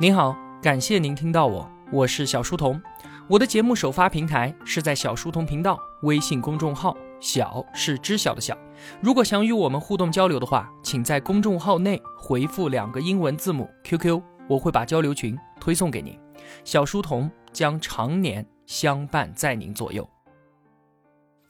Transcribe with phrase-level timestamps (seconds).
[0.00, 2.80] 您好，感谢您听到我，我是小书童。
[3.26, 8.56] 我的节目首发平台是在小书童频道微信公众号，小是知晓的小。
[9.02, 16.16] 如果想与我们互动交流的话，请在公众号内回复两个英文字母 QQ，我会把交流群推送给您。
[16.62, 20.08] 小书童将常年相伴在您左右。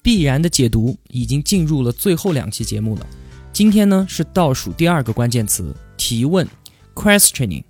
[0.02, 3.06] 必然的解读已经进入了最后两期节目了，
[3.52, 6.48] 今天呢是倒数第二个关键词提问
[6.94, 7.62] ，questioning。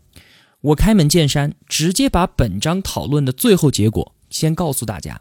[0.61, 5.20] 我开门见山，直接把本章讨论的最后结果先告诉大家，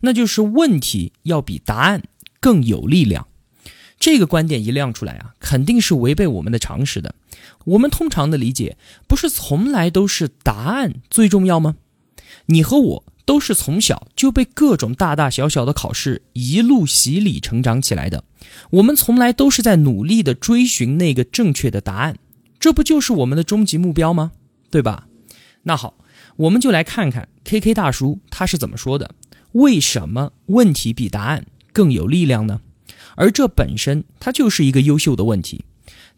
[0.00, 2.02] 那就是问题要比答案
[2.40, 3.26] 更有力量。
[3.98, 7.14] 这个观点一亮出来啊，肯定是违背我们的常识的。
[7.66, 11.76] 我们通常的理解不是从来都是答案最重要吗？
[12.46, 18.24] 你和我都是从小就被各种大大小小的考试一路洗礼成长起来的，
[18.70, 22.16] 我们从来都是在努力的追寻那个正确的答案，
[22.58, 24.32] 这不就是我们的终极目标吗？
[24.70, 25.06] 对吧？
[25.62, 25.94] 那好，
[26.36, 29.14] 我们就来看看 K K 大叔他是怎么说的。
[29.52, 32.60] 为什么问题比答案更有力量呢？
[33.16, 35.64] 而这本身它就是一个优秀的问题。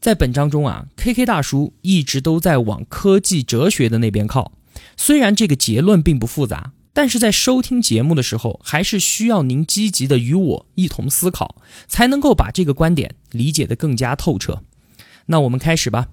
[0.01, 4.53] 在本章中啊，K K 大叔一直都在往科技哲学的那边靠。
[4.97, 11.56] 虽然这个结论并不复杂，但是在收听节目的时候，还是需要您积极的与我一同思考，
[11.87, 14.62] 才能够把这个观点理解的更加透彻。
[15.27, 16.09] 那我们开始吧。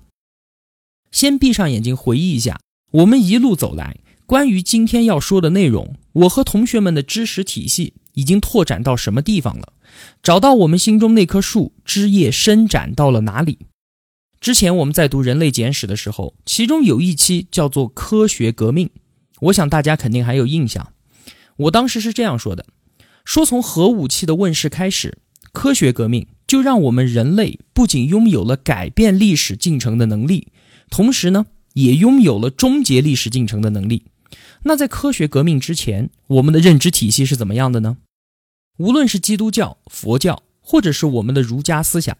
[1.11, 2.59] 先闭上眼睛，回忆一下
[2.91, 9.73] 我们一路走来，关于今天要说的内容，我和同学们的知识体系已经拓展到什么地方了？
[10.21, 13.59] 找到我们心中那棵树枝叶伸展到了哪里？
[14.39, 18.89] 之前我们在读《人类简史》的时候，其中有一期叫做“科学革命”，
[19.41, 20.93] 我想大家肯定还有印象。
[21.55, 22.65] 我当时是这样说的：
[23.25, 25.17] 说从核武器的问世开始，
[25.51, 30.49] 科学革命就让我们人类不仅拥有了改变历史进程的能力。
[30.89, 34.03] 同时呢，也拥有了终结历史进程的能力。
[34.63, 37.97] 那在科学革命之前，我们的认知体系是怎么样的呢？
[38.77, 42.17] 无论是基督教、佛教，或者是我们的儒家思想，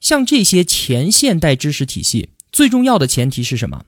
[0.00, 3.84] 像这些前现代知识体系，最重要的前提是什么？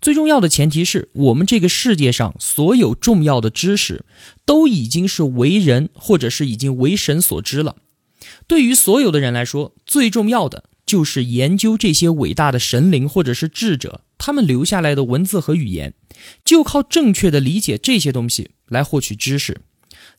[0.00, 4.04] 最重要的前提是我们这个世界上所有重要的知识，
[4.44, 7.76] 都已经是为人或者是已经为神所知了。
[8.48, 10.64] 对于所有的人来说，最重要的。
[10.92, 15.94] 就是研究这些伟大的神灵或者是智者，他们留下来的文字和语言，
[16.44, 19.62] 就靠正确的理解这些东西来获取知识。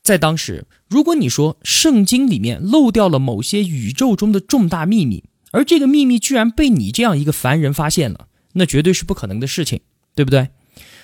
[0.02, 9.82] 在当时，如果你说圣经里面漏掉了某些宇宙中的重大秘密，而这个秘密居然被你这样一个凡人发现了，那绝对是不可能的事情，
[10.16, 10.50] 对不对？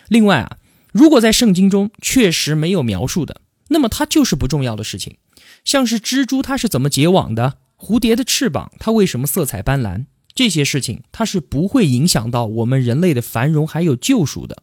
[0.08, 0.58] 另外啊，
[0.92, 5.18] 如果在圣经中确实没有描述的，那么它就是不重要的事情。
[5.64, 7.58] 像是蜘蛛它是怎么结网的？
[7.80, 10.06] 蝴蝶的翅膀，它为什么色彩斑斓？
[10.36, 14.62] 这些事情，它是不会影响到我们人类的繁荣还有救赎的。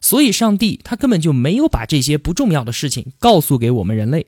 [0.00, 4.26] 所以，上帝他根本就没有把这些不重要的事情告诉给我们人类。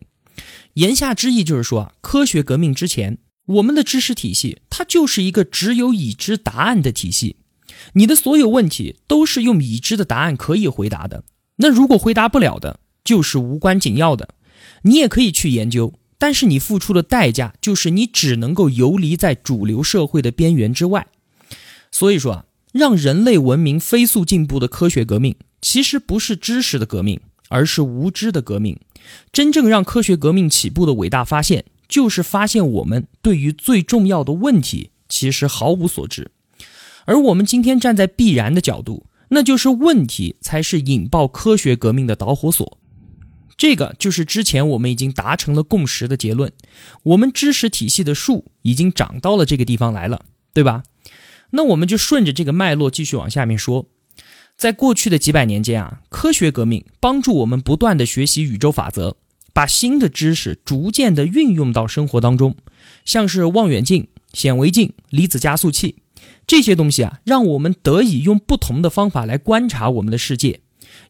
[0.74, 7.36] 言下之意就是说啊，科学革命之前，我们的知识体系它就是一个只有已知答案的体系。
[7.94, 11.24] 你的所有问题都是用已知的答案可以回答的。
[11.56, 14.30] 那如果回答不了的，就是无关紧要的。
[14.82, 15.94] 你也可以去研究。
[16.18, 21.06] 但是你付出的代价就是你只能够游离在主流社会的边缘之外。
[21.90, 28.78] 所以说啊，让人类文明飞速进步的科学革命，其实不是知识的革命，而是无知的革命。
[29.32, 36.30] 真正让科学革命起步的伟大发现，就是发现我们对于最重要的问题其实毫无所知。
[37.06, 42.76] 而我们今天站在必然的角度，那就是问题才是引爆科学革命的导火索。
[43.58, 46.52] 这个就是之前我们已经达成了共识的结论，
[47.02, 50.24] 我们知识体系的树已经长到了这个地方来了，
[50.54, 50.84] 对吧？
[51.50, 53.86] 那我们就顺着这个脉络继续往下面说，
[54.56, 59.16] 在过去的几百年间啊，科学革命帮助我们不断的学习宇宙法则，
[59.52, 62.54] 把新的知识逐渐的运用到生活当中，
[63.04, 65.96] 像是望远镜、显微镜、离子加速器
[66.46, 70.60] 这些东西啊，让我们得以用不同的方法来观察我们的世界。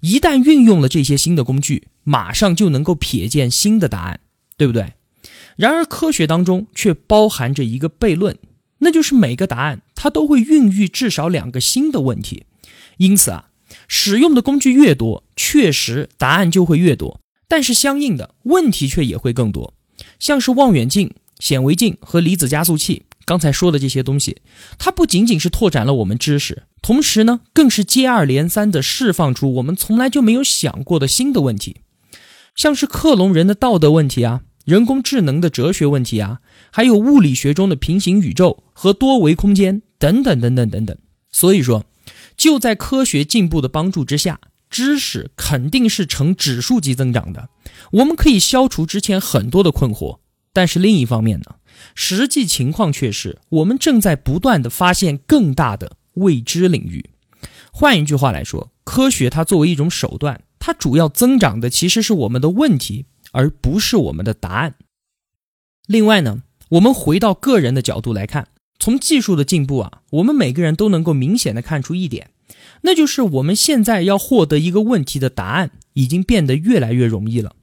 [0.00, 4.20] 一旦运用了这些新的工具，马上就能够瞥见新的答案，
[4.56, 4.94] 对不对？
[5.56, 8.38] 然而，科学当中却包含着一个悖论，
[8.78, 12.44] 那就是每个答案它都会孕育至少两个新的问题。
[12.98, 13.50] 因此啊，
[13.88, 19.74] 使用的工具越多，确实答案就会越多，但是相应的问题却也会更多。
[20.20, 23.02] 像是望远镜、显微镜和离子加速器。
[23.24, 24.40] 刚才说的这些东西，
[24.78, 31.82] 它不仅仅是拓展了我们知识，同时呢，更是接二连三地释放出我们从来就没有想过的新的问题，
[32.54, 36.38] 像是克隆人的道德问题啊，人工智能的哲学问题啊，
[36.70, 40.96] 还有物理学中的平行宇宙和多维空间等等等等等等。
[41.30, 41.84] 所以说，
[42.36, 44.40] 就在科学进步的帮助之下，
[44.70, 47.50] 知识肯定是呈指数级增长的。
[47.92, 50.20] 我们可以消除之前很多的困惑，
[50.52, 51.56] 但是另一方面呢，
[51.94, 57.10] 实际情况却是我们正在不断的发现更大的未知领域。
[57.72, 64.74] 换一句话来说，科学它作为一种手段，它主要增长的其实是我们的问题，而不是我们的答案。
[65.86, 68.48] 另外呢，我们回到个人的角度来看，
[68.78, 72.30] 从技术的进步啊，我们每个人都能够明显的看出一点，
[72.82, 77.54] 那就是我们现在要获得一个问题的答案，已经变得越来越容易了。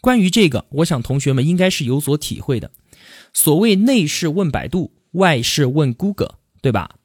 [0.00, 2.70] 关于这个，我想同学们应该是有所体会的。
[3.32, 6.96] 所谓内事问百度，外事问 Google，对吧？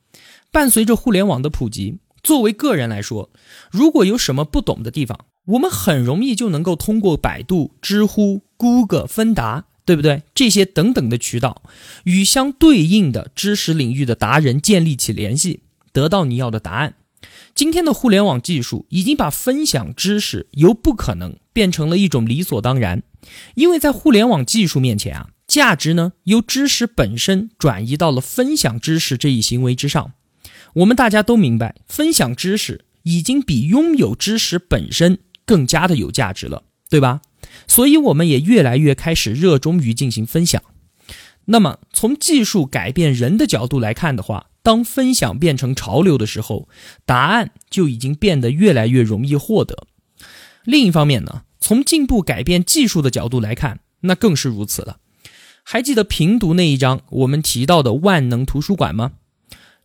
[0.51, 3.30] 伴随着互联网的普及，作为个人来说，
[3.71, 10.24] 如果有什么不懂的地方，我们很容易就能够通过百度、知乎、Google、芬达，对不对？
[10.36, 11.63] 这些等等的渠道，
[12.03, 15.62] 与相对应的知识领域的达人建立起联系，
[15.94, 16.95] 得到你要的答案。
[17.56, 23.03] 今天的互联网技术已经把分享知识由不可能变成了一种理所当然，
[23.56, 30.12] 因为在互联网技术面前啊，价值呢由知识本身转移到了分享知识这一行为之上。
[30.75, 37.21] 我们大家都明白，分享知识已经比拥有知识本身更加的有价值了，对吧？
[37.68, 40.62] 所以我们也越来越开始热衷于进行分享。
[41.45, 46.69] 那么，从技术改变人的角度来看的话，当分享变成潮流的时候，
[47.06, 49.88] 答案就已经变得越来越容易获得。
[50.63, 54.97] 另一方面呢，从进步改变技术的角度来看，那更是如此了。
[55.63, 59.13] 还记得评读那一章我们提到的万能图书馆吗？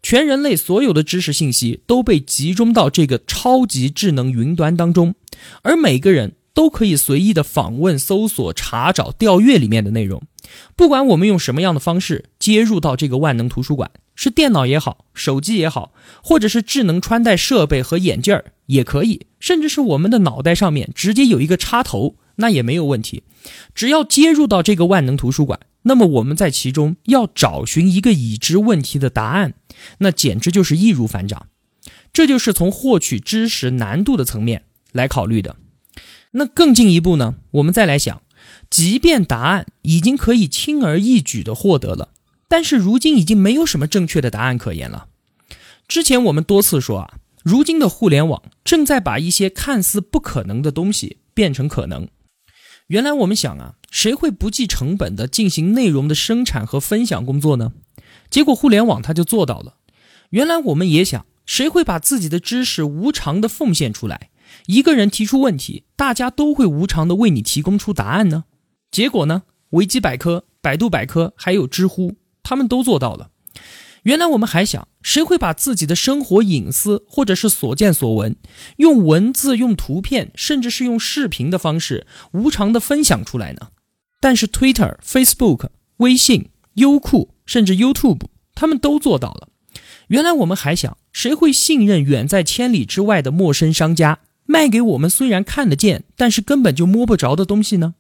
[0.03, 5.15] 全人类所有的知识信息都被集中到这个超级智能云端当中，
[5.63, 10.23] 而每个人都可以随意的访问、搜索、查找、调阅里面的内容。
[10.77, 23.25] 不管我们用什么样的方式接入到这个万能图书馆，是电脑也好，手机也好，或者是智能穿戴设备和眼镜儿也可以，甚至是我们的脑袋上面直接有一个插头，那也没有问题。
[23.75, 25.59] 只要接入到这个万能图书馆，
[25.89, 29.55] 那么我们在其中要找寻一个已知问题的答案，
[29.99, 31.49] 那简直就是易如反掌。
[32.13, 35.57] 这就是从获取知识难度的层面来考虑的。
[36.33, 38.23] 那更进一步呢，我们再来想。
[38.69, 42.09] 即便答案已经可以轻而易举地获得了，
[42.49, 45.07] 但是如今已经没有什么正确的答案可言了。
[45.87, 52.09] 之前我们多次说啊，如今的互联网正在把一些看似不可能的东西变成可能。
[52.89, 57.73] 原来我们想啊，谁会不计成本地进行内容的生产和分享工作呢？
[58.31, 59.79] 结果互联网它就做到了。
[60.31, 64.31] 原来我们也想，谁会把自己的知识无偿地奉献出来？
[64.67, 68.45] 一个人提出问题，大家都会无偿地为你提供出答案呢？
[68.93, 69.43] 结果呢？
[69.71, 73.31] 维基百科、百度百科还有知乎，他们都做到了。
[74.07, 78.37] 原来我们还想，谁会把自己的生活隐私或者是所见所闻，
[78.77, 83.71] 用文字、用图片，甚至是用视频的方式无偿的分享出来呢？
[84.21, 88.21] 但是 Twitter、Facebook、微信、优酷，甚至 YouTube，
[88.55, 89.49] 他们都做到了。
[90.07, 97.97] 原来我们还想，谁会信任远在千里之外的陌生商家卖给我们虽然看得见，但是根本就摸不着的东西呢？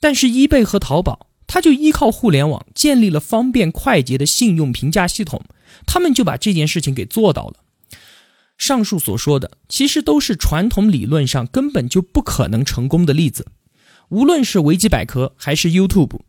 [0.00, 5.44] 但是，易贝和淘宝，他就依靠互联网建立了方便快捷的信用评价系统，
[5.86, 7.54] 他们就把这件事情给做到了。
[8.58, 13.46] 上述所说的，其实都是传统理论上根本就不可能成功的例子，
[14.08, 16.20] 无论是维基百科还是 YouTube。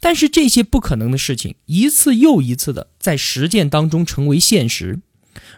[0.00, 5.00] 但是这些不可能的事情，一次又一次的在实践当中成为现实。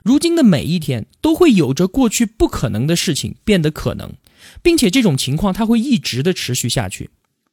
[0.02, 4.12] 如今的每一天，都会有着过去不可能的事情变得可能，
[4.60, 7.10] 并且这种情况它会一直的持续下去。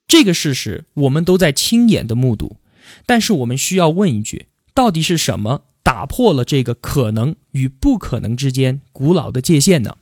[0.08, 2.58] 这个事实我们都在亲眼的目睹，
[3.06, 9.98] 但是我们需要问一句：到底是什么打破了这个可能与不可能之间古老的界限呢？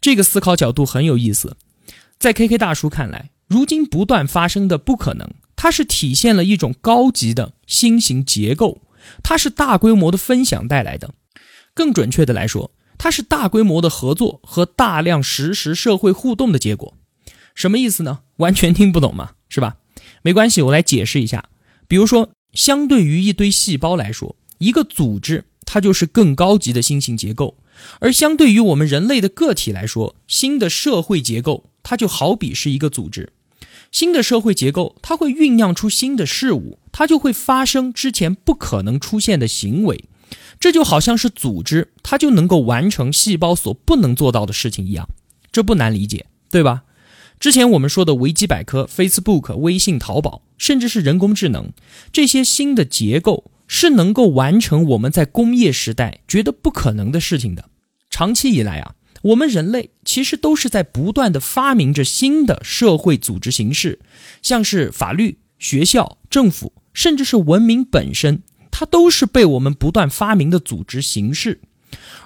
[0.00, 1.56] 这个思考角度很有意思。
[2.18, 8.82] 在 KK 大叔看来，如今不断发生的不可能，它是体现了一种高级的新型结构，
[9.22, 11.14] 它是大规模的分享带来的。
[11.74, 16.96] 更准确的来说，它是大规模的合作和大量实时社会互动的结果。
[17.54, 18.20] 什么意思呢？
[18.36, 19.76] 完全听不懂嘛，是吧？
[20.22, 21.44] 没关系，我来解释一下。
[21.86, 27.56] 比如说，相对于一堆细胞来说，一个组织它就是更高级的新型结构；
[28.00, 33.32] 而相对于我们人类的个体来说，新的社会结构它就好比是一个组织。
[33.90, 40.04] 新的社会结构它会酝酿出新的事物，它就会发生之前不可能出现的行为。
[40.58, 45.08] 这就好像是组织它就能够完成细胞所不能做到的事情一样，
[45.50, 46.84] 这不难理解，对吧？
[47.42, 51.72] 之前我们说的维基百科、Facebook、微信、淘宝，甚至是人工智能，
[52.12, 57.68] 这些新的结构是能够完成我们在工业时代觉得不可能的事情的。
[58.08, 63.98] 长期以来啊，我们人类其实都是在不断的发明着新的社会组织形式，
[64.40, 71.60] 像是法律、学校、政府，甚至是文明本身，它都是被我们不断发明的组织形式。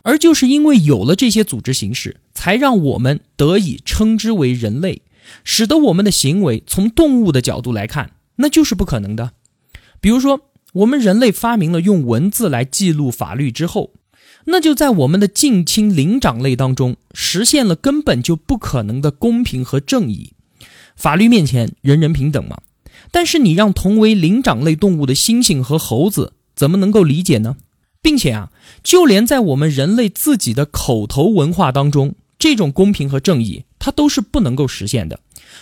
[0.02, 5.02] 而就是因为有了这些组织形式，才让我们得以称之为人类，
[5.45, 9.33] 使得我们的行为从动物的角度来看，那就是不可能的。
[10.00, 10.40] 比如说，
[10.75, 13.92] 我们人类发明了用文字来记录法律之后，
[14.45, 20.33] 那就在我们的近亲灵长类当中实现了根本就不可能的公平和正义。
[20.95, 22.59] 法律面前人人平等嘛？
[23.11, 27.56] 但是你让同为灵长类动物的猩猩和猴子怎么能够理解呢？
[28.02, 28.50] 并且啊，
[28.83, 35.20] 就连在我们人类自己的口头文化当中，这种公平和正义它都是不能够实现的。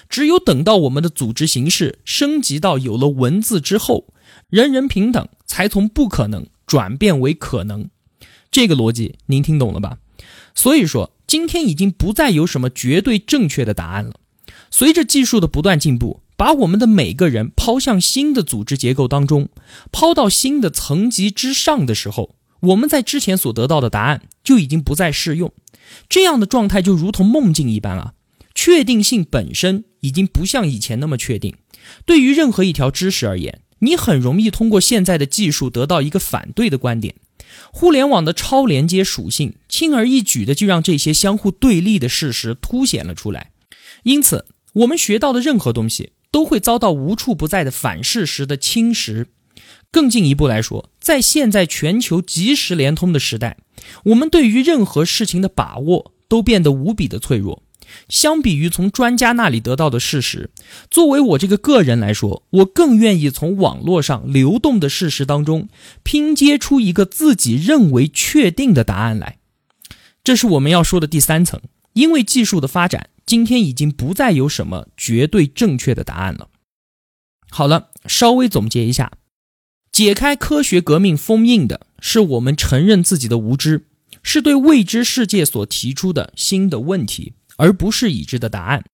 [0.09, 4.07] 只有等到我们的组织形式升级到有了文字之后，
[4.49, 7.91] 人人平等才从不可能转变为可能。
[8.51, 9.99] 这个逻辑您听懂了吧？
[10.55, 14.15] 所以说，今天已经不再有什么绝对正确的答案了。
[14.71, 16.23] 随着技术的不断进步。
[16.37, 19.51] 把我们的每个人抛向新的组织结构当中，
[19.93, 22.34] 抛到新的层级之上的时候，
[22.65, 25.53] 我们在之前所得到的答案就已经不再适用。
[26.09, 28.15] 这样的状态就如同梦境一般啊！
[28.55, 31.55] 确定性本身已经不像以前那么确定。
[32.07, 37.15] 对于任何一条知识而言，你很容易通过现在的技术得到一个反对的观点。
[37.73, 43.53] 互联网的超连接属性，轻而易举的就让这些相互对立的事实凸显了出来。
[44.05, 46.13] 因此，我们学到的任何东西。
[46.35, 49.27] 都会遭到无处不在的反事实的侵蚀。
[49.95, 53.59] 更进一步来说，在现在全球即时联通的时代，
[54.07, 57.63] 我们对于任何事情的把握都变得无比的脆弱。
[58.09, 60.51] 相比于从专家那里得到的事实，
[60.91, 65.69] 作为我这个个人来说，我更愿意从网络上流动的事实当中
[66.03, 69.39] 拼接出一个自己认为确定的答案来。
[70.25, 71.61] 这是我们要说的第三层，
[71.93, 73.11] 因为技术的发展。
[73.25, 76.49] 今天已经不再有什么绝对正确的答案了。
[77.49, 79.13] 好了，稍微总结一下，
[79.95, 83.87] 解开科学革命封印的是我们承认自己的无知，
[84.25, 88.85] 是对未知世界所提出的新的问题，而不是已知的答案，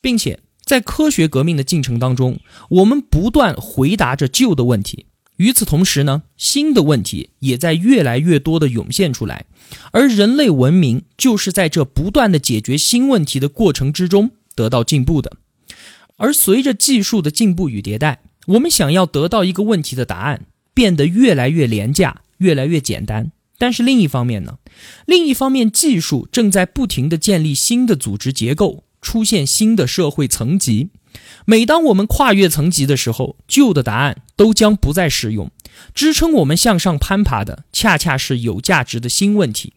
[0.00, 5.06] 并且在科学革命的进程当中，我们不断回答着旧的问题。
[5.36, 9.46] 与此同时呢，新的问题也在越来越多的涌现出来，
[9.92, 15.36] 而人类文明就是在这不断的解决新问题的过程之中得到进步的。
[16.16, 23.32] 而随着技术的进步与迭代，我们想要得到一个问题的答案变得越来越廉价，越来越简单。
[23.56, 24.58] 但是另一方面呢，
[25.06, 30.90] 另一方面技术正在不停的建立新的组织结构，出现新的社会层级。
[31.46, 35.50] 每当我们跨越层级的时候，旧的答案都将不再适用。
[35.94, 39.74] 支撑我们向上攀爬的，恰恰是有价值的新问题。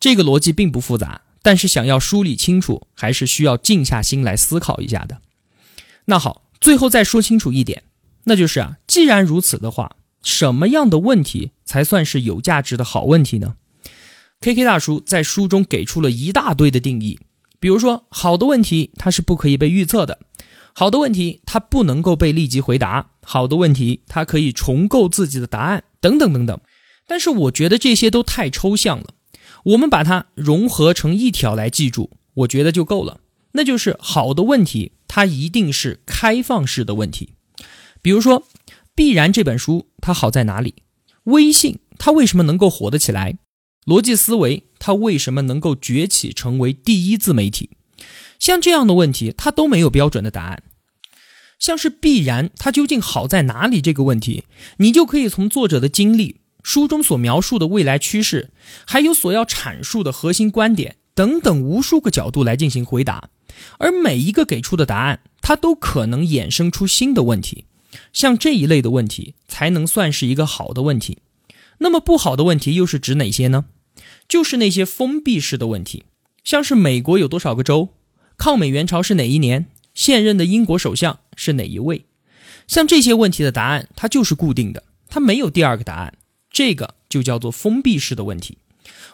[0.00, 5.20] 这个逻辑并不复杂，但是想要梳理清楚，还是需要静下心来思考一下的。
[6.06, 7.84] 那好，最后再说清楚一点，
[8.24, 13.54] 那就是啊，既然如此的话，什么样的问题才算是有价值的好问题呢
[14.40, 17.18] ？K K 大叔在书中给出了一大堆的定义。
[17.60, 20.20] 比如说，好的问题它是不可以被预测的，
[20.72, 26.60] 好的问题它不能够被立即回答，好的问题它可以重构自己的答案，等等等等。
[27.06, 29.06] 但是我觉得这些都太抽象了，
[29.64, 33.20] 我们把它融合成一条来记住，我觉得就够了。
[33.52, 37.34] 那就是好的问题，它一定是开放式的问题。
[38.02, 38.42] 比如说，
[38.94, 40.76] 《必然》这本书它好在哪里？
[41.24, 43.38] 微信它为什么能够火得起来？
[43.86, 47.70] 逻辑思维，它为什么能够崛起成为第一自媒体？
[48.38, 50.62] 像这样的问题，它都没有标准的答案。
[51.58, 53.80] 像是必然，它究竟好在哪里？
[53.80, 54.44] 这个问题，
[54.76, 58.50] 你就可以从作者的经历、书中所描述的未来趋势，
[58.86, 63.30] 还有所要阐述的核心观点等等无数个角度来进行回答。
[63.78, 67.64] 而每一个给出的答案，它都可能衍生出新的问题。
[68.12, 71.18] 像这一类的问题，才能算是一个好的问题。
[71.78, 73.66] 那么不好的问题又是指哪些呢？
[74.28, 76.04] 就是那些封闭式的问题，
[76.44, 77.90] 像是美国有多少个州，
[78.36, 82.04] 抗美援朝是哪一年，现任的英国首相是哪一位，
[82.66, 86.14] 像这些问题的答案它就是固定的，它没有第二个答案，
[86.50, 88.58] 这个就叫做封闭式的问题。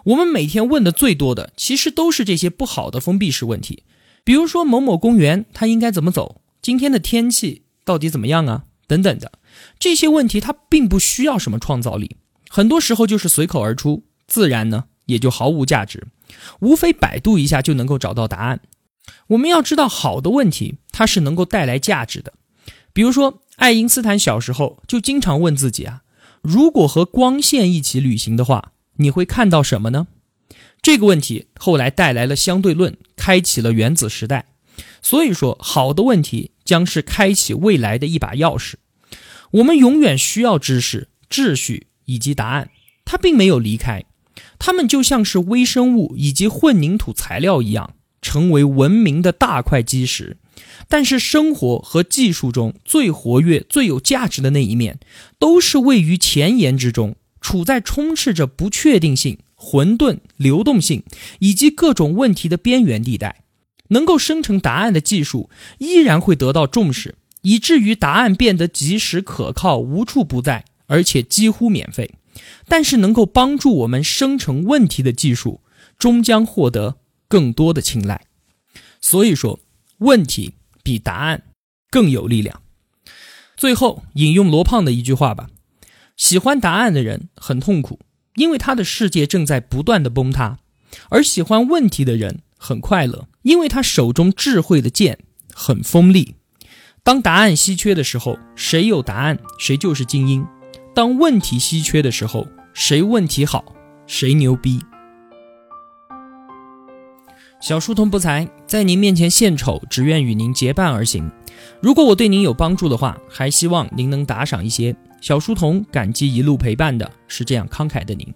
[0.04, 3.84] 我们每天问的最多的，其实都是这些不好的封闭式问题，
[4.24, 9.32] 比如说某某公园它应该怎么走，今天的天气到底怎么样啊，等等的
[9.78, 12.16] 这些问题，它并不需要什么创造力，
[12.48, 14.84] 很多时候就是随口而出，自然呢。
[15.06, 16.06] 也就毫无价值，
[16.60, 18.62] 无非百度一下就能够找到答案。
[19.26, 22.32] 我们要知道，好的问题它是能够带来价值的。
[22.94, 26.04] 比如说，爱因斯坦小时候就经常问自己啊：
[26.40, 30.06] 如果和光线一起旅行的话，你会看到什么呢？
[30.84, 34.44] 这个问题后来带来了相对论，开启了原子时代。
[35.00, 38.74] 所以说，好的问题将是开启未来的一把钥匙。
[39.52, 42.68] 我们永远需要知识、秩序以及答案，
[43.06, 44.04] 它并没有离开，
[44.58, 50.36] 它们就像是微生物以及混凝土材料一样，成为文明的大块基石。
[50.86, 55.00] 但是，生活和技术中最活跃、最有价值的那一面，
[55.38, 59.38] 都是位于前沿之中，处在充斥着不确定性。
[59.56, 61.04] 混沌、流动性
[61.38, 63.44] 以及各种问题的边缘地带，
[63.88, 65.48] 能够生成答案的技术
[65.78, 72.10] 依然会得到重视，以至于答案变得及时、可靠、无处不在，而且几乎免费。
[72.68, 75.62] 但是，能够帮助我们生成问题的技术，
[75.98, 76.96] 终将获得
[77.26, 78.26] 更多的青睐。
[79.00, 79.60] 所以说，
[79.98, 81.44] 问题比答案
[81.90, 82.60] 更有力量。
[83.56, 85.48] 最后，引用罗胖的一句话吧：
[86.16, 88.00] 喜欢答案的人很痛苦。
[88.36, 90.58] 因为他的世界正在不断的崩塌，
[91.08, 95.20] 而喜欢问题的人很快乐，因为他手中智慧的剑
[95.52, 96.34] 很锋利。
[97.04, 100.42] 当答案稀缺的时候，谁有答案谁就是精英；
[100.92, 103.64] 当问题稀缺的时候，谁问题好
[104.04, 104.80] 谁牛逼。
[107.60, 111.30] 小书童不才，在您面前献丑，只愿与您结伴而行。
[111.80, 114.96] 如果我对您有帮助的话，还希望您能打赏一些。
[115.24, 118.34] 小书童感激一路陪伴的是这样慷慨的您。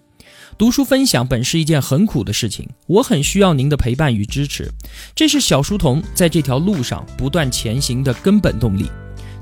[0.57, 4.73] 读书分享本是一件很苦的事情，我很需要您的陪伴与支持，
[5.14, 8.90] 这是小书童在这条路上不断前行的根本动力。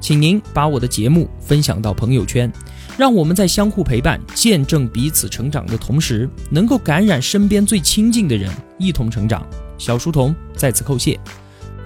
[0.00, 2.52] 请您把我的节目分享到朋友圈，
[2.98, 9.48] 让我们在相互陪伴、见证彼此成长的同时，能够感染身边最亲近的人，一同成长。
[9.78, 11.16] 小书童在此叩谢。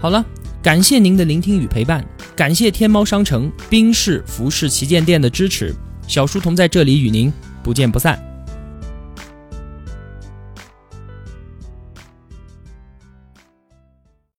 [0.01, 0.25] 好了。
[0.63, 2.05] 感谢您的聆听与陪伴，
[2.37, 5.75] 感谢天猫商城、冰室、服饰旗舰店的支持。
[6.07, 8.30] 小书童在这里与您不见不散。